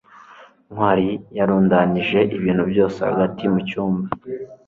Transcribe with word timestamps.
ntwali 0.71 1.09
yarundanyije 1.37 2.19
ibintu 2.37 2.63
byose 2.71 2.97
hagati 3.07 3.43
mu 3.51 3.59
cyumba 3.67 4.07